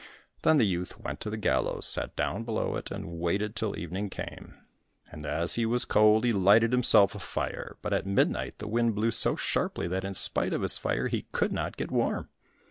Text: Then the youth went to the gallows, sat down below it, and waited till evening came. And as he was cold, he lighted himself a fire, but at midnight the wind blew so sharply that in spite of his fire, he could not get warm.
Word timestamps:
Then 0.41 0.57
the 0.57 0.65
youth 0.65 0.99
went 0.99 1.19
to 1.19 1.29
the 1.29 1.37
gallows, 1.37 1.85
sat 1.85 2.15
down 2.15 2.43
below 2.43 2.75
it, 2.75 2.89
and 2.89 3.19
waited 3.19 3.55
till 3.55 3.77
evening 3.77 4.09
came. 4.09 4.55
And 5.11 5.27
as 5.27 5.53
he 5.53 5.63
was 5.67 5.85
cold, 5.85 6.23
he 6.23 6.31
lighted 6.31 6.71
himself 6.71 7.13
a 7.13 7.19
fire, 7.19 7.77
but 7.83 7.93
at 7.93 8.07
midnight 8.07 8.57
the 8.57 8.67
wind 8.67 8.95
blew 8.95 9.11
so 9.11 9.35
sharply 9.35 9.87
that 9.89 10.03
in 10.03 10.15
spite 10.15 10.53
of 10.53 10.63
his 10.63 10.79
fire, 10.79 11.07
he 11.07 11.27
could 11.33 11.51
not 11.51 11.77
get 11.77 11.91
warm. 11.91 12.29